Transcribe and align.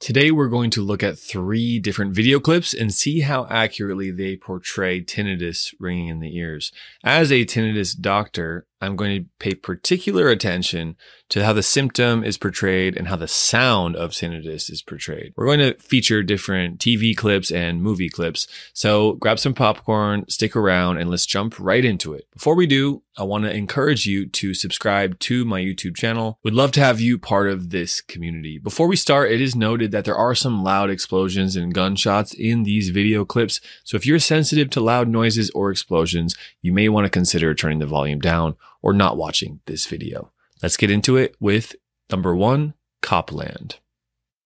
Today, 0.00 0.30
we're 0.30 0.48
going 0.48 0.70
to 0.70 0.82
look 0.82 1.02
at 1.02 1.18
three 1.18 1.78
different 1.78 2.14
video 2.14 2.38
clips 2.38 2.74
and 2.74 2.92
see 2.92 3.20
how 3.20 3.46
accurately 3.48 4.10
they 4.10 4.36
portray 4.36 5.02
tinnitus 5.02 5.72
ringing 5.80 6.08
in 6.08 6.20
the 6.20 6.36
ears. 6.36 6.72
As 7.02 7.32
a 7.32 7.46
tinnitus 7.46 7.98
doctor, 7.98 8.66
I'm 8.80 8.96
going 8.96 9.22
to 9.22 9.28
pay 9.38 9.54
particular 9.54 10.28
attention 10.28 10.96
to 11.30 11.44
how 11.44 11.52
the 11.52 11.62
symptom 11.62 12.22
is 12.22 12.36
portrayed 12.36 12.96
and 12.96 13.08
how 13.08 13.16
the 13.16 13.26
sound 13.26 13.96
of 13.96 14.10
tinnitus 14.10 14.70
is 14.70 14.82
portrayed. 14.82 15.32
We're 15.36 15.46
going 15.46 15.60
to 15.60 15.74
feature 15.78 16.22
different 16.22 16.80
TV 16.80 17.16
clips 17.16 17.50
and 17.50 17.82
movie 17.82 18.10
clips. 18.10 18.46
So 18.72 19.14
grab 19.14 19.38
some 19.38 19.54
popcorn, 19.54 20.26
stick 20.28 20.54
around, 20.54 20.98
and 20.98 21.10
let's 21.10 21.26
jump 21.26 21.58
right 21.58 21.84
into 21.84 22.12
it. 22.12 22.26
Before 22.32 22.54
we 22.54 22.66
do, 22.66 23.02
I 23.16 23.22
want 23.22 23.44
to 23.44 23.54
encourage 23.54 24.06
you 24.06 24.26
to 24.26 24.54
subscribe 24.54 25.18
to 25.20 25.44
my 25.44 25.60
YouTube 25.60 25.96
channel. 25.96 26.38
We'd 26.42 26.54
love 26.54 26.72
to 26.72 26.80
have 26.80 27.00
you 27.00 27.16
part 27.16 27.48
of 27.48 27.70
this 27.70 28.00
community. 28.00 28.58
Before 28.58 28.88
we 28.88 28.96
start, 28.96 29.30
it 29.30 29.40
is 29.40 29.54
noted 29.54 29.92
that 29.92 30.04
there 30.04 30.16
are 30.16 30.34
some 30.34 30.62
loud 30.62 30.90
explosions 30.90 31.56
and 31.56 31.72
gunshots 31.72 32.34
in 32.34 32.64
these 32.64 32.90
video 32.90 33.24
clips. 33.24 33.60
So 33.84 33.96
if 33.96 34.04
you're 34.04 34.18
sensitive 34.18 34.68
to 34.70 34.80
loud 34.80 35.08
noises 35.08 35.50
or 35.50 35.70
explosions, 35.70 36.34
you 36.60 36.72
may 36.72 36.88
want 36.88 37.06
to 37.06 37.10
consider 37.10 37.54
turning 37.54 37.78
the 37.78 37.86
volume 37.86 38.18
down 38.18 38.56
or 38.84 38.92
not 38.92 39.16
watching 39.16 39.60
this 39.64 39.86
video. 39.86 40.30
Let's 40.62 40.76
get 40.76 40.90
into 40.90 41.16
it 41.16 41.34
with 41.40 41.74
number 42.10 42.36
one, 42.36 42.74
Copland. 43.00 43.76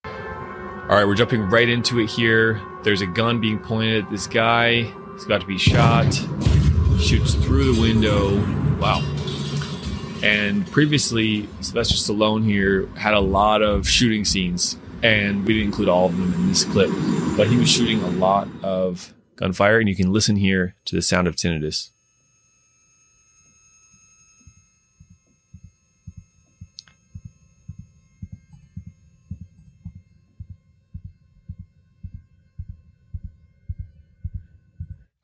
All 0.05 0.95
right, 0.95 1.05
we're 1.05 1.15
jumping 1.15 1.41
right 1.41 1.67
into 1.67 1.99
it 1.99 2.09
here. 2.09 2.59
There's 2.83 3.01
a 3.01 3.05
gun 3.05 3.41
being 3.41 3.59
pointed 3.59 4.05
at 4.05 4.09
this 4.09 4.27
guy. 4.27 4.83
He's 5.13 5.25
about 5.25 5.41
to 5.41 5.47
be 5.47 5.57
shot. 5.57 6.13
Shoots 6.99 7.35
through 7.35 7.73
the 7.73 7.81
window. 7.81 8.37
Wow. 8.79 9.01
And 10.23 10.65
previously, 10.71 11.47
Sylvester 11.59 11.95
Stallone 11.95 12.45
here 12.45 12.87
had 12.95 13.13
a 13.13 13.19
lot 13.19 13.61
of 13.61 13.87
shooting 13.87 14.23
scenes, 14.23 14.77
and 15.03 15.45
we 15.45 15.53
didn't 15.53 15.67
include 15.67 15.89
all 15.89 16.05
of 16.05 16.17
them 16.17 16.33
in 16.33 16.47
this 16.47 16.63
clip, 16.63 16.89
but 17.35 17.47
he 17.47 17.57
was 17.57 17.69
shooting 17.69 18.01
a 18.03 18.09
lot 18.11 18.47
of 18.63 19.13
gunfire, 19.35 19.79
and 19.79 19.89
you 19.89 19.97
can 19.97 20.13
listen 20.13 20.37
here 20.37 20.75
to 20.85 20.95
the 20.95 21.01
sound 21.01 21.27
of 21.27 21.35
tinnitus. 21.35 21.89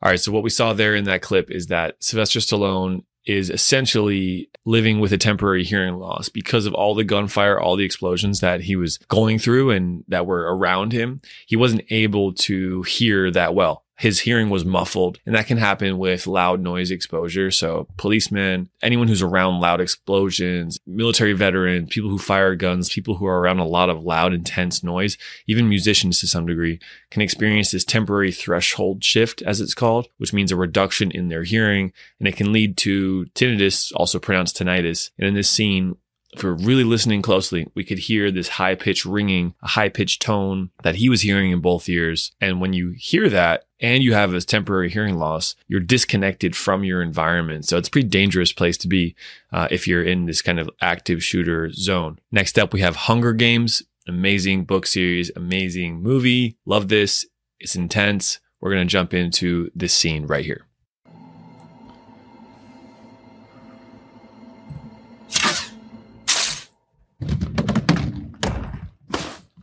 All 0.05 0.11
right. 0.11 0.19
So 0.19 0.31
what 0.31 0.43
we 0.43 0.51
saw 0.51 0.73
there 0.73 0.93
in 0.93 1.05
that 1.05 1.23
clip 1.23 1.49
is 1.49 1.65
that 1.67 1.95
Sylvester 1.99 2.39
Stallone 2.39 3.05
is 3.25 3.49
essentially 3.49 4.51
living 4.63 4.99
with 4.99 5.11
a 5.11 5.17
temporary 5.17 5.63
hearing 5.63 5.95
loss 5.95 6.29
because 6.29 6.67
of 6.67 6.75
all 6.75 6.93
the 6.93 7.03
gunfire, 7.03 7.59
all 7.59 7.75
the 7.75 7.85
explosions 7.85 8.39
that 8.39 8.61
he 8.61 8.75
was 8.75 8.99
going 9.07 9.39
through 9.39 9.71
and 9.71 10.03
that 10.07 10.27
were 10.27 10.55
around 10.55 10.91
him. 10.91 11.21
He 11.47 11.55
wasn't 11.55 11.85
able 11.89 12.33
to 12.33 12.83
hear 12.83 13.31
that 13.31 13.55
well 13.55 13.84
his 13.97 14.19
hearing 14.19 14.49
was 14.49 14.65
muffled 14.65 15.19
and 15.25 15.35
that 15.35 15.47
can 15.47 15.57
happen 15.57 15.97
with 15.97 16.27
loud 16.27 16.59
noise 16.59 16.91
exposure. 16.91 17.49
So 17.49 17.87
policemen, 17.97 18.69
anyone 18.81 19.07
who's 19.07 19.21
around 19.21 19.61
loud 19.61 19.79
explosions, 19.79 20.77
military 20.85 21.33
veterans, 21.33 21.89
people 21.89 22.09
who 22.09 22.17
fire 22.17 22.55
guns, 22.55 22.89
people 22.89 23.15
who 23.15 23.25
are 23.25 23.39
around 23.39 23.59
a 23.59 23.65
lot 23.65 23.89
of 23.89 24.03
loud, 24.03 24.33
intense 24.33 24.83
noise, 24.83 25.17
even 25.47 25.69
musicians 25.69 26.19
to 26.19 26.27
some 26.27 26.45
degree 26.45 26.79
can 27.09 27.21
experience 27.21 27.71
this 27.71 27.85
temporary 27.85 28.31
threshold 28.31 29.03
shift, 29.03 29.41
as 29.43 29.61
it's 29.61 29.73
called, 29.73 30.07
which 30.17 30.33
means 30.33 30.51
a 30.51 30.57
reduction 30.57 31.11
in 31.11 31.29
their 31.29 31.43
hearing. 31.43 31.93
And 32.19 32.27
it 32.27 32.35
can 32.35 32.51
lead 32.51 32.77
to 32.77 33.25
tinnitus, 33.33 33.93
also 33.95 34.19
pronounced 34.19 34.57
tinnitus. 34.57 35.11
And 35.17 35.27
in 35.27 35.33
this 35.33 35.49
scene, 35.49 35.95
if 36.35 36.43
we 36.43 36.49
are 36.49 36.53
really 36.53 36.83
listening 36.83 37.21
closely, 37.21 37.67
we 37.75 37.83
could 37.83 37.99
hear 37.99 38.31
this 38.31 38.49
high 38.49 38.75
pitched 38.75 39.05
ringing, 39.05 39.53
a 39.61 39.69
high 39.69 39.89
pitched 39.89 40.21
tone 40.21 40.69
that 40.83 40.95
he 40.95 41.09
was 41.09 41.21
hearing 41.21 41.51
in 41.51 41.61
both 41.61 41.87
ears. 41.87 42.31
And 42.41 42.59
when 42.59 42.73
you 42.73 42.89
hear 42.97 43.29
that 43.29 43.65
and 43.79 44.03
you 44.03 44.13
have 44.13 44.33
a 44.33 44.41
temporary 44.41 44.89
hearing 44.89 45.15
loss, 45.17 45.55
you're 45.67 45.79
disconnected 45.79 46.55
from 46.55 46.83
your 46.83 47.01
environment. 47.01 47.65
So 47.65 47.77
it's 47.77 47.87
a 47.87 47.91
pretty 47.91 48.09
dangerous 48.09 48.51
place 48.51 48.77
to 48.79 48.87
be 48.87 49.15
uh, 49.51 49.67
if 49.71 49.87
you're 49.87 50.03
in 50.03 50.25
this 50.25 50.41
kind 50.41 50.59
of 50.59 50.69
active 50.81 51.23
shooter 51.23 51.71
zone. 51.71 52.19
Next 52.31 52.59
up, 52.59 52.73
we 52.73 52.81
have 52.81 52.95
Hunger 52.95 53.33
Games, 53.33 53.83
amazing 54.07 54.65
book 54.65 54.85
series, 54.85 55.31
amazing 55.35 56.01
movie. 56.01 56.57
Love 56.65 56.89
this. 56.89 57.25
It's 57.59 57.75
intense. 57.75 58.39
We're 58.59 58.71
going 58.71 58.87
to 58.87 58.91
jump 58.91 59.13
into 59.13 59.71
this 59.75 59.93
scene 59.93 60.25
right 60.25 60.45
here. 60.45 60.65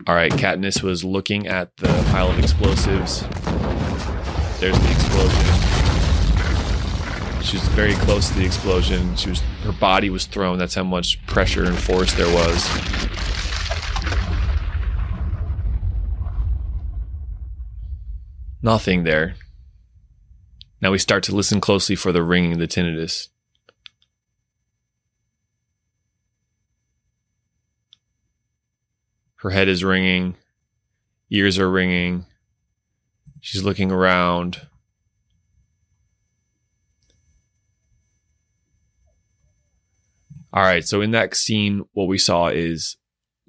All 0.05 0.17
right, 0.17 0.33
Katniss 0.33 0.83
was 0.83 1.05
looking 1.05 1.47
at 1.47 1.77
the 1.77 1.87
pile 2.11 2.29
of 2.29 2.39
explosives. 2.39 3.21
There's 4.59 4.77
the 4.77 4.91
explosion. 4.91 5.45
She 7.43 7.57
was 7.57 7.69
very 7.69 7.95
close 7.95 8.29
to 8.29 8.35
the 8.35 8.45
explosion. 8.45 9.15
She 9.15 9.29
was 9.29 9.41
her 9.63 9.71
body 9.71 10.11
was 10.11 10.27
thrown. 10.27 10.59
That's 10.59 10.75
how 10.75 10.83
much 10.83 11.25
pressure 11.27 11.65
and 11.65 11.79
force 11.79 12.13
there 12.15 12.27
was. 12.27 12.69
Nothing 18.61 19.05
there. 19.05 19.37
Now 20.81 20.91
we 20.91 20.99
start 20.99 21.23
to 21.25 21.35
listen 21.35 21.61
closely 21.61 21.95
for 21.95 22.11
the 22.11 22.25
ringing, 22.25 22.59
the 22.59 22.67
tinnitus. 22.67 23.29
Her 29.43 29.51
head 29.51 29.67
is 29.67 29.83
ringing, 29.83 30.37
ears 31.29 31.59
are 31.59 31.69
ringing. 31.69 32.27
She's 33.41 33.65
looking 33.65 33.91
around. 33.91 34.61
All 40.53 40.63
right, 40.63 40.87
so 40.87 41.01
in 41.01 41.11
that 41.11 41.35
scene, 41.35 41.85
what 41.93 42.07
we 42.07 42.19
saw 42.19 42.49
is 42.51 42.97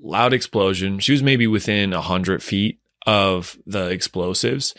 loud 0.01 0.33
explosion. 0.33 0.97
She 0.97 1.11
was 1.11 1.21
maybe 1.21 1.45
within 1.45 1.93
a 1.93 2.01
hundred 2.01 2.41
feet 2.41 2.79
of 3.05 3.55
the 3.67 3.89
explosives, 3.89 4.73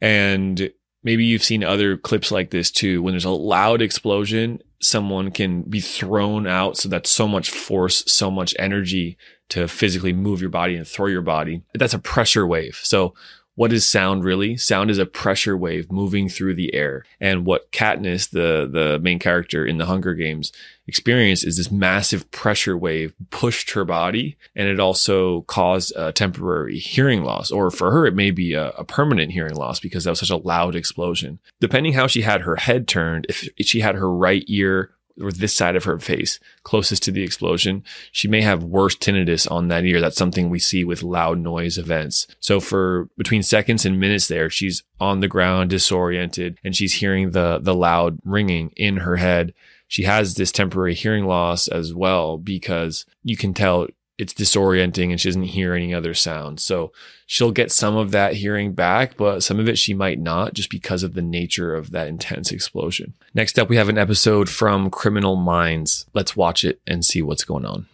and 0.00 0.72
maybe 1.04 1.24
you've 1.24 1.44
seen 1.44 1.62
other 1.62 1.96
clips 1.96 2.32
like 2.32 2.50
this 2.50 2.72
too. 2.72 3.02
When 3.02 3.12
there's 3.12 3.24
a 3.24 3.30
loud 3.30 3.82
explosion, 3.82 4.58
someone 4.80 5.30
can 5.30 5.62
be 5.62 5.78
thrown 5.78 6.48
out. 6.48 6.76
So 6.76 6.88
that's 6.88 7.10
so 7.10 7.28
much 7.28 7.50
force, 7.50 8.02
so 8.10 8.32
much 8.32 8.52
energy 8.58 9.16
to 9.50 9.68
physically 9.68 10.12
move 10.12 10.40
your 10.40 10.50
body 10.50 10.76
and 10.76 10.86
throw 10.86 11.06
your 11.06 11.22
body. 11.22 11.62
That's 11.74 11.94
a 11.94 11.98
pressure 11.98 12.46
wave. 12.46 12.80
So 12.82 13.14
what 13.56 13.72
is 13.72 13.88
sound 13.88 14.22
really? 14.22 14.58
Sound 14.58 14.90
is 14.90 14.98
a 14.98 15.06
pressure 15.06 15.56
wave 15.56 15.90
moving 15.90 16.28
through 16.28 16.54
the 16.54 16.74
air. 16.74 17.04
And 17.18 17.46
what 17.46 17.72
Katniss, 17.72 18.28
the, 18.28 18.68
the 18.70 18.98
main 18.98 19.18
character 19.18 19.64
in 19.64 19.78
the 19.78 19.86
Hunger 19.86 20.12
Games, 20.12 20.52
experienced 20.86 21.44
is 21.46 21.56
this 21.56 21.70
massive 21.70 22.30
pressure 22.30 22.76
wave 22.76 23.14
pushed 23.30 23.70
her 23.70 23.86
body. 23.86 24.36
And 24.54 24.68
it 24.68 24.78
also 24.78 25.40
caused 25.42 25.94
a 25.96 26.12
temporary 26.12 26.78
hearing 26.78 27.24
loss. 27.24 27.50
Or 27.50 27.70
for 27.70 27.90
her, 27.92 28.04
it 28.06 28.14
may 28.14 28.30
be 28.30 28.52
a, 28.52 28.72
a 28.72 28.84
permanent 28.84 29.32
hearing 29.32 29.56
loss 29.56 29.80
because 29.80 30.04
that 30.04 30.10
was 30.10 30.20
such 30.20 30.30
a 30.30 30.36
loud 30.36 30.76
explosion. 30.76 31.38
Depending 31.58 31.94
how 31.94 32.06
she 32.06 32.20
had 32.20 32.42
her 32.42 32.56
head 32.56 32.86
turned, 32.86 33.24
if 33.30 33.48
she 33.60 33.80
had 33.80 33.94
her 33.94 34.12
right 34.12 34.44
ear 34.48 34.90
or 35.20 35.32
this 35.32 35.54
side 35.54 35.76
of 35.76 35.84
her 35.84 35.98
face 35.98 36.38
closest 36.62 37.02
to 37.04 37.10
the 37.10 37.22
explosion, 37.22 37.84
she 38.12 38.28
may 38.28 38.42
have 38.42 38.64
worse 38.64 38.96
tinnitus 38.96 39.50
on 39.50 39.68
that 39.68 39.84
ear. 39.84 40.00
That's 40.00 40.16
something 40.16 40.50
we 40.50 40.58
see 40.58 40.84
with 40.84 41.02
loud 41.02 41.38
noise 41.38 41.78
events. 41.78 42.26
So 42.40 42.60
for 42.60 43.08
between 43.16 43.42
seconds 43.42 43.86
and 43.86 44.00
minutes 44.00 44.28
there, 44.28 44.50
she's 44.50 44.82
on 45.00 45.20
the 45.20 45.28
ground, 45.28 45.70
disoriented, 45.70 46.58
and 46.64 46.74
she's 46.74 46.94
hearing 46.94 47.30
the, 47.30 47.58
the 47.60 47.74
loud 47.74 48.18
ringing 48.24 48.72
in 48.76 48.98
her 48.98 49.16
head. 49.16 49.54
She 49.88 50.02
has 50.02 50.34
this 50.34 50.50
temporary 50.50 50.94
hearing 50.94 51.26
loss 51.26 51.68
as 51.68 51.94
well 51.94 52.38
because 52.38 53.06
you 53.22 53.36
can 53.36 53.54
tell 53.54 53.86
it's 54.18 54.32
disorienting 54.32 55.10
and 55.10 55.20
she 55.20 55.28
doesn't 55.28 55.42
hear 55.42 55.74
any 55.74 55.92
other 55.92 56.14
sounds. 56.14 56.62
So 56.62 56.92
she'll 57.26 57.52
get 57.52 57.70
some 57.70 57.96
of 57.96 58.12
that 58.12 58.34
hearing 58.34 58.72
back, 58.72 59.16
but 59.16 59.42
some 59.42 59.60
of 59.60 59.68
it 59.68 59.78
she 59.78 59.92
might 59.92 60.18
not 60.18 60.54
just 60.54 60.70
because 60.70 61.02
of 61.02 61.14
the 61.14 61.22
nature 61.22 61.74
of 61.74 61.90
that 61.90 62.08
intense 62.08 62.50
explosion. 62.50 63.14
Next 63.34 63.58
up, 63.58 63.68
we 63.68 63.76
have 63.76 63.88
an 63.88 63.98
episode 63.98 64.48
from 64.48 64.90
Criminal 64.90 65.36
Minds. 65.36 66.06
Let's 66.14 66.34
watch 66.34 66.64
it 66.64 66.80
and 66.86 67.04
see 67.04 67.20
what's 67.20 67.44
going 67.44 67.66
on. 67.66 67.86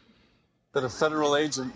That 0.72 0.84
a 0.84 0.88
federal 0.88 1.36
agent. 1.36 1.74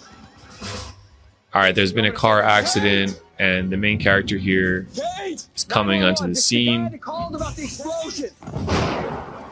All 1.53 1.63
right, 1.63 1.75
there's 1.75 1.93
been 1.93 2.05
a 2.05 2.13
car 2.13 2.43
accident, 2.43 3.21
and 3.39 3.71
the 3.71 3.77
main 3.77 3.99
character 3.99 4.37
here 4.37 4.87
is 4.95 5.67
coming 5.69 6.03
onto 6.03 6.27
the 6.27 6.35
scene. 6.35 7.01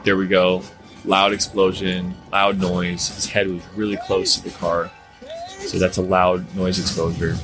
there 0.04 0.16
we 0.16 0.26
go. 0.26 0.62
Loud 1.04 1.32
explosion, 1.32 2.14
loud 2.32 2.58
noise. 2.58 3.08
His 3.14 3.26
head 3.26 3.48
was 3.48 3.62
really 3.76 3.98
close 4.06 4.36
to 4.36 4.44
the 4.44 4.50
car. 4.50 4.90
So 5.48 5.78
that's 5.78 5.98
a 5.98 6.02
loud 6.02 6.54
noise 6.56 6.78
exposure. 6.78 7.36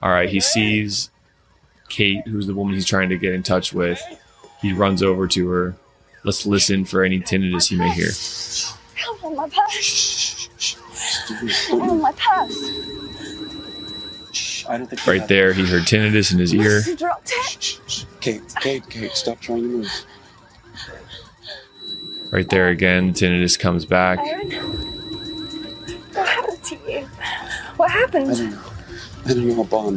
All 0.00 0.10
right, 0.10 0.28
he 0.28 0.40
sees 0.40 1.10
Kate, 1.88 2.26
who's 2.26 2.46
the 2.46 2.54
woman 2.54 2.74
he's 2.74 2.86
trying 2.86 3.08
to 3.08 3.18
get 3.18 3.34
in 3.34 3.42
touch 3.42 3.72
with. 3.72 4.00
He 4.60 4.72
runs 4.72 5.02
over 5.02 5.26
to 5.28 5.48
her. 5.48 5.76
Let's 6.24 6.46
listen 6.46 6.84
for 6.84 7.02
any 7.02 7.20
tinnitus 7.20 7.68
he 7.68 7.76
may 7.76 7.90
hear. 7.90 8.10
Help 8.94 9.34
my 9.34 9.48
purse. 9.48 10.48
Help 11.68 12.00
my 12.00 12.12
purse. 12.12 12.88
I 14.68 14.76
don't 14.76 14.86
think 14.86 15.06
you 15.06 15.12
Right 15.12 15.26
there, 15.28 15.52
he 15.52 15.66
heard 15.66 15.82
tinnitus 15.82 16.32
in 16.32 16.38
his 16.38 16.54
ear. 16.54 16.80
You 16.80 16.96
dropped 16.96 17.32
it. 17.32 17.80
Kate, 18.28 18.42
Kate, 18.60 18.90
Kate, 18.90 19.12
stop 19.12 19.40
trying 19.40 19.62
to 19.62 19.68
move. 19.68 20.06
Right 22.30 22.46
there 22.50 22.68
again, 22.68 23.14
tinnitus 23.14 23.58
comes 23.58 23.86
back. 23.86 24.18
Aaron. 24.18 24.50
What 26.12 26.28
happened 26.28 26.64
to 26.64 26.78
you? 26.86 27.06
What 27.78 27.90
happened? 27.90 28.30
I 28.30 28.34
don't 28.34 28.50
know. 28.50 28.62
I 29.24 29.28
don't 29.34 29.48
know 29.48 29.62
a 29.62 29.64
bomb, 29.64 29.94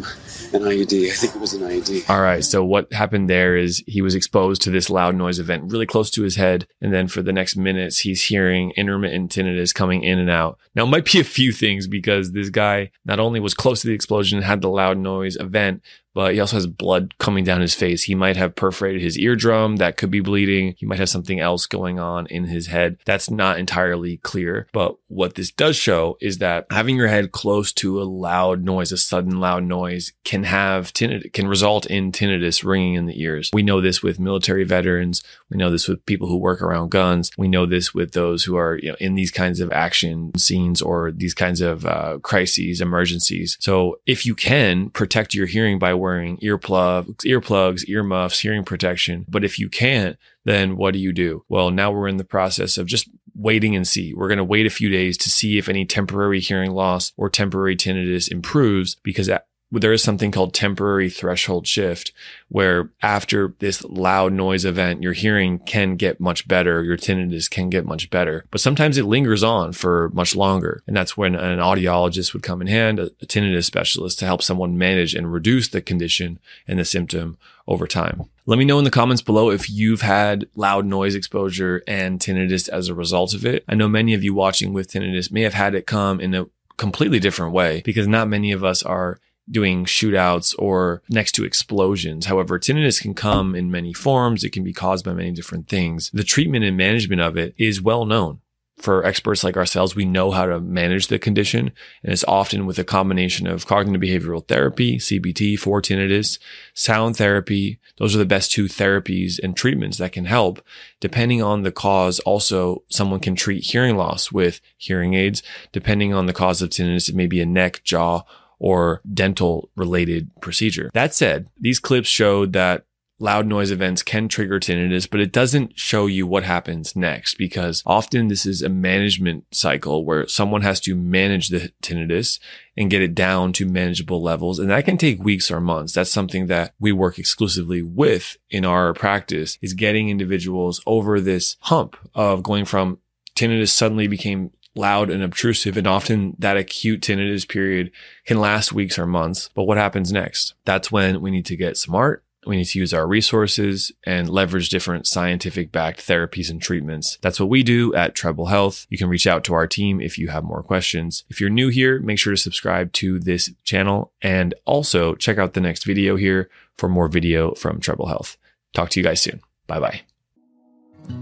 an 0.54 0.62
IED. 0.62 1.10
I 1.10 1.14
think 1.14 1.36
it 1.36 1.42
was 1.42 1.54
an 1.54 1.62
IED. 1.62 2.10
All 2.10 2.22
right. 2.22 2.44
So 2.44 2.64
what 2.64 2.92
happened 2.94 3.30
there 3.30 3.58
is 3.58 3.84
he 3.86 4.02
was 4.02 4.16
exposed 4.16 4.62
to 4.62 4.70
this 4.70 4.90
loud 4.90 5.16
noise 5.16 5.38
event 5.38 5.70
really 5.70 5.86
close 5.86 6.10
to 6.12 6.24
his 6.24 6.38
head. 6.38 6.68
And 6.80 6.94
then 6.94 7.10
for 7.10 7.22
the 7.22 7.34
next 7.34 7.58
minutes, 7.58 8.00
he's 8.00 8.24
hearing 8.24 8.72
intermittent 8.78 9.32
tinnitus 9.32 9.74
coming 9.74 10.04
in 10.04 10.20
and 10.20 10.30
out. 10.30 10.58
Now 10.74 10.84
it 10.84 10.90
might 10.90 11.12
be 11.12 11.20
a 11.20 11.26
few 11.26 11.52
things 11.52 11.86
because 11.86 12.32
this 12.32 12.50
guy 12.50 12.92
not 13.04 13.20
only 13.20 13.42
was 13.42 13.54
close 13.54 13.82
to 13.82 13.88
the 13.88 13.94
explosion 13.94 14.38
and 14.38 14.46
had 14.46 14.62
the 14.62 14.70
loud 14.70 14.98
noise 14.98 15.36
event, 15.36 15.82
but 16.14 16.34
he 16.34 16.40
also 16.40 16.58
has 16.58 16.68
blood 16.68 17.18
coming 17.18 17.44
down 17.44 17.62
his 17.62 17.76
face. 17.76 18.04
He 18.04 18.16
might 18.16 18.38
have 18.38 18.56
perforated 18.56 19.02
his 19.02 19.18
eardrum. 19.18 19.78
That 19.78 19.98
could 19.98 20.12
be 20.12 20.20
bleeding. 20.20 20.76
He 20.78 20.86
might 20.86 21.00
have 21.00 21.10
something 21.10 21.40
else 21.40 21.66
going 21.66 22.00
on 22.00 22.28
in 22.28 22.46
his 22.46 22.68
head. 22.68 22.98
That's 23.06 23.30
not 23.30 23.60
entirely 23.60 24.18
clear. 24.18 24.68
But 24.74 24.98
what 25.08 25.36
this 25.36 25.52
does 25.52 25.76
show 25.76 26.18
is 26.22 26.40
that 26.40 26.66
having 26.72 26.96
your 26.96 27.08
head 27.08 27.32
close 27.32 27.72
to 27.74 28.02
a 28.02 28.04
loud 28.04 28.64
noise, 28.64 28.92
a 28.92 28.98
sudden 28.98 29.40
loud 29.40 29.64
noise 29.64 30.14
can 30.24 30.44
have 30.44 30.94
can 30.94 31.48
result 31.48 31.86
in 31.86 32.12
tinnitus 32.12 32.64
ringing 32.64 32.96
in 32.96 33.06
the 33.06 33.22
ears. 33.22 33.50
We 33.54 33.64
know 33.64 33.82
this 33.82 34.04
with 34.04 34.20
military 34.20 34.64
veterans. 34.64 35.24
We 35.50 35.58
know 35.58 35.70
this 35.70 35.88
with 35.88 36.06
people 36.06 36.28
who 36.28 36.38
work 36.38 36.62
around 36.62 36.92
guns. 36.92 37.32
We 37.38 37.48
know 37.48 37.66
this 37.66 37.94
with 37.94 38.14
those 38.14 38.44
who 38.44 38.56
are, 38.56 38.78
you 38.78 38.90
know, 38.90 38.98
in 39.00 39.16
these 39.16 39.32
kinds 39.32 39.60
of 39.60 39.72
action 39.72 40.32
scenes 40.38 40.82
or 40.82 41.12
these 41.12 41.34
kinds 41.34 41.62
of 41.62 41.86
uh, 41.86 42.20
crises, 42.22 42.82
emergencies. 42.82 43.58
So 43.60 44.00
if 44.06 44.26
you 44.26 44.36
can 44.36 44.90
protect 44.90 45.34
your 45.34 45.46
hearing 45.46 45.80
by 45.80 45.94
wearing 46.02 46.38
earplugs, 46.38 47.24
earplugs, 47.26 47.88
earmuffs, 47.88 48.40
hearing 48.40 48.66
protection, 48.66 49.26
but 49.30 49.46
if 49.46 49.58
you 49.58 49.70
can't, 49.70 50.18
then 50.44 50.76
what 50.76 50.94
do 50.94 51.00
you 51.00 51.14
do? 51.14 51.46
Well, 51.48 51.72
now 51.72 51.92
we're 51.92 52.08
in 52.08 52.18
the 52.18 52.26
process 52.26 52.78
of 52.78 52.88
just 52.88 53.10
waiting 53.36 53.76
and 53.76 53.88
see. 53.88 54.14
We're 54.14 54.28
going 54.28 54.38
to 54.38 54.44
wait 54.44 54.66
a 54.66 54.72
few 54.72 54.90
days 54.90 55.18
to 55.20 55.30
see 55.30 55.58
if 55.58 55.70
any 55.70 55.86
temporary 55.86 56.40
hearing 56.40 56.72
loss 56.72 57.14
or 57.16 57.30
temporary 57.30 57.76
tinnitus 57.76 58.30
improves 58.30 58.96
because 59.04 59.30
there 59.72 59.94
is 59.94 60.04
something 60.04 60.32
called 60.32 60.54
temporary 60.54 61.10
threshold 61.10 61.66
shift 61.66 62.12
where 62.50 62.90
after 63.02 63.54
this 63.60 63.84
loud 63.86 64.34
noise 64.34 64.66
event, 64.66 65.02
your 65.02 65.14
hearing 65.14 65.60
can 65.60 65.96
get 65.96 66.20
much 66.20 66.48
better. 66.48 66.84
Your 66.84 66.98
tinnitus 66.98 67.50
can 67.50 67.70
get 67.70 67.86
much 67.86 68.10
better, 68.10 68.46
but 68.52 68.60
sometimes 68.60 68.98
it 68.98 69.06
lingers 69.06 69.44
on 69.44 69.72
for 69.72 70.10
much 70.14 70.36
longer. 70.36 70.84
And 70.86 70.96
that's 70.96 71.16
when 71.16 71.36
an 71.36 71.60
audiologist 71.60 72.34
would 72.34 72.44
come 72.44 72.62
in 72.62 72.68
hand, 72.68 73.00
a, 73.00 73.06
a 73.22 73.26
tinnitus 73.26 73.64
specialist 73.64 74.20
to 74.20 74.26
help 74.26 74.44
someone 74.44 74.78
manage 74.78 75.16
and 75.16 75.32
reduce 75.32 75.70
the 75.70 75.82
condition 75.82 76.40
and 76.68 76.78
the 76.78 76.86
symptom 76.86 77.38
over 77.68 77.88
time. 77.88 78.26
Let 78.46 78.60
me 78.60 78.66
know 78.66 78.80
in 78.80 78.84
the 78.84 78.92
comments 78.92 79.22
below 79.22 79.50
if 79.50 79.70
you've 79.70 80.02
had 80.02 80.48
loud 80.56 80.86
noise 80.86 81.16
exposure 81.16 81.84
and 81.88 82.20
tinnitus 82.20 82.68
as 82.68 82.90
a 82.90 82.96
result 82.96 83.34
of 83.34 83.46
it. 83.46 83.64
I 83.70 83.76
know 83.76 83.88
many 83.88 84.14
of 84.14 84.24
you 84.24 84.34
watching 84.34 84.74
with 84.74 84.92
tinnitus 84.92 85.32
may 85.32 85.42
have 85.42 85.54
had 85.54 85.76
it 85.76 85.86
come 85.86 86.20
in 86.20 86.34
a 86.34 86.48
completely 86.76 87.20
different 87.20 87.54
way 87.54 87.82
because 87.86 88.08
not 88.08 88.28
many 88.28 88.52
of 88.52 88.64
us 88.64 88.84
are 88.84 89.20
doing 89.50 89.86
shootouts 89.86 90.56
or 90.58 91.02
next 91.10 91.34
to 91.34 91.44
explosions. 91.44 92.26
However, 92.26 92.60
tinnitus 92.60 93.02
can 93.02 93.14
come 93.14 93.56
in 93.56 93.72
many 93.72 93.94
forms. 93.94 94.44
It 94.44 94.52
can 94.52 94.64
be 94.64 94.74
caused 94.74 95.06
by 95.06 95.14
many 95.14 95.32
different 95.32 95.68
things. 95.68 96.10
The 96.14 96.24
treatment 96.24 96.66
and 96.66 96.78
management 96.78 97.22
of 97.22 97.38
it 97.38 97.54
is 97.58 97.82
well 97.82 98.06
known. 98.06 98.40
For 98.82 99.06
experts 99.06 99.44
like 99.44 99.58
ourselves, 99.58 99.96
we 99.96 100.06
know 100.06 100.32
how 100.32 100.48
to 100.48 100.60
manage 100.60 101.06
the 101.06 101.20
condition, 101.20 101.72
and 102.02 102.12
it's 102.12 102.24
often 102.24 102.66
with 102.66 102.80
a 102.80 102.84
combination 102.84 103.46
of 103.46 103.68
cognitive 103.68 104.02
behavioral 104.02 104.48
therapy, 104.48 104.98
CBT 104.98 105.60
for 105.60 105.84
tinnitus, 105.84 106.40
sound 106.74 107.16
therapy. 107.16 107.80
Those 107.98 108.16
are 108.16 108.18
the 108.18 108.26
best 108.26 108.52
two 108.52 108.66
therapies 108.66 109.40
and 109.44 109.56
treatments 109.56 110.00
that 110.00 110.14
can 110.14 110.26
help. 110.26 110.66
Depending 111.00 111.44
on 111.44 111.62
the 111.62 111.72
cause, 111.72 112.20
also 112.22 112.82
someone 112.90 113.20
can 113.20 113.36
treat 113.36 113.66
hearing 113.66 113.98
loss 113.98 114.32
with 114.32 114.62
hearing 114.78 115.14
aids. 115.14 115.44
Depending 115.72 116.12
on 116.12 116.26
the 116.26 116.34
cause 116.34 116.64
of 116.64 116.70
tinnitus, 116.70 117.08
it 117.08 117.14
may 117.14 117.28
be 117.28 117.40
a 117.40 117.46
neck, 117.46 117.84
jaw, 117.84 118.24
or 118.62 119.02
dental 119.12 119.72
related 119.76 120.30
procedure. 120.40 120.92
That 120.94 121.16
said, 121.16 121.48
these 121.60 121.80
clips 121.80 122.08
showed 122.08 122.54
that 122.54 122.86
loud 123.18 123.48
noise 123.48 123.72
events 123.72 124.04
can 124.04 124.28
trigger 124.28 124.60
tinnitus, 124.60 125.10
but 125.10 125.20
it 125.20 125.32
doesn't 125.32 125.80
show 125.80 126.06
you 126.06 126.28
what 126.28 126.44
happens 126.44 126.96
next 126.96 127.40
because 127.40 127.82
often 127.88 128.28
this 128.28 128.46
is 128.46 128.62
a 128.62 128.70
management 128.70 129.46
cycle 129.52 130.06
where 130.06 130.28
someone 130.28 130.62
has 130.62 130.80
to 130.80 130.96
manage 130.96 131.50
the 131.50 131.72
tinnitus 131.82 132.40
and 132.78 132.92
get 132.92 133.02
it 133.02 133.16
down 133.16 133.52
to 133.52 133.66
manageable 133.66 134.22
levels. 134.22 134.60
And 134.60 134.70
that 134.70 134.86
can 134.86 134.98
take 134.98 135.24
weeks 135.24 135.50
or 135.50 135.60
months. 135.60 135.94
That's 135.94 136.12
something 136.12 136.46
that 136.46 136.74
we 136.80 136.92
work 136.92 137.18
exclusively 137.18 137.82
with 137.82 138.38
in 138.52 138.64
our 138.64 138.94
practice 138.94 139.58
is 139.62 139.74
getting 139.74 140.10
individuals 140.10 140.82
over 140.86 141.20
this 141.20 141.58
hump 141.62 141.96
of 142.14 142.44
going 142.44 142.66
from 142.66 143.00
tinnitus 143.36 143.70
suddenly 143.70 144.08
became 144.08 144.52
loud 144.76 145.10
and 145.10 145.24
obtrusive. 145.24 145.78
And 145.78 145.88
often 145.88 146.36
that 146.40 146.58
acute 146.58 147.02
tinnitus 147.02 147.48
period 147.48 147.92
can 148.26 148.40
last 148.40 148.74
weeks 148.74 148.98
or 148.98 149.06
months. 149.06 149.50
But 149.54 149.64
what 149.64 149.78
happens 149.78 150.12
next? 150.12 150.54
That's 150.66 150.92
when 150.92 151.22
we 151.22 151.32
need 151.32 151.46
to 151.48 151.56
get 151.56 151.78
smart. 151.78 152.24
We 152.48 152.58
need 152.58 152.66
to 152.66 152.80
use 152.80 152.94
our 152.94 153.06
resources 153.06 153.92
and 154.04 154.28
leverage 154.28 154.70
different 154.70 155.06
scientific 155.06 155.72
backed 155.72 156.00
therapies 156.00 156.50
and 156.50 156.60
treatments. 156.60 157.20
That's 157.22 157.40
what 157.40 157.50
we 157.50 157.62
do 157.62 157.94
at 157.94 158.16
Treble 158.16 158.48
Health. 158.48 158.88
You 158.90 158.98
can 158.98 159.10
reach 159.10 159.28
out 159.28 159.44
to 159.44 159.54
our 159.54 159.68
team 159.68 160.02
if 160.02 160.18
you 160.18 160.30
have 160.30 160.44
more 160.44 160.64
questions. 160.64 161.24
If 161.30 161.40
you're 161.40 161.52
new 161.52 161.70
here, 161.70 162.00
make 162.00 162.18
sure 162.18 162.34
to 162.34 162.38
subscribe 162.38 162.94
to 162.94 163.20
this 163.20 163.52
channel 163.64 164.12
and 164.24 164.56
also 164.66 165.14
check 165.16 165.38
out 165.38 165.54
the 165.54 165.62
next 165.62 165.86
video 165.86 166.16
here 166.16 166.50
for 166.80 166.90
more 166.90 167.08
video 167.08 167.54
from 167.54 167.80
Treble 167.80 168.08
Health. 168.08 168.38
Talk 168.74 168.90
to 168.92 169.00
you 169.00 169.04
guys 169.04 169.22
soon. 169.22 169.42
Bye 169.68 169.80
bye. 169.80 170.02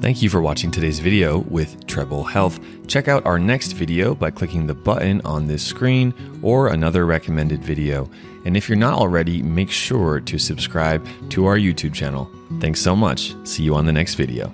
Thank 0.01 0.21
you 0.21 0.29
for 0.29 0.41
watching 0.41 0.71
today's 0.71 0.99
video 0.99 1.39
with 1.39 1.85
Treble 1.85 2.23
Health. 2.23 2.59
Check 2.87 3.07
out 3.07 3.25
our 3.25 3.37
next 3.37 3.73
video 3.73 4.15
by 4.15 4.31
clicking 4.31 4.65
the 4.65 4.73
button 4.73 5.21
on 5.25 5.45
this 5.45 5.63
screen 5.63 6.13
or 6.41 6.67
another 6.67 7.05
recommended 7.05 7.63
video. 7.63 8.09
And 8.45 8.55
if 8.55 8.69
you're 8.69 8.77
not 8.77 8.93
already, 8.93 9.41
make 9.41 9.69
sure 9.69 10.19
to 10.21 10.39
subscribe 10.39 11.05
to 11.31 11.45
our 11.45 11.57
YouTube 11.57 11.93
channel. 11.93 12.31
Thanks 12.59 12.81
so 12.81 12.95
much. 12.95 13.35
See 13.45 13.63
you 13.63 13.75
on 13.75 13.85
the 13.85 13.93
next 13.93 14.15
video. 14.15 14.53